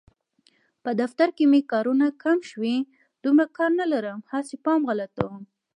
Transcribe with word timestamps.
په 0.83 0.89
دفتر 1.01 1.29
کې 1.37 1.45
مې 1.51 1.61
کارونه 1.71 2.05
کم 2.23 2.37
شوي، 2.51 2.77
دومره 3.23 3.47
کار 3.57 3.71
نه 3.79 3.85
لرم 3.91 4.19
هسې 4.31 4.55
پام 4.65 4.81
غلطوم. 4.89 5.41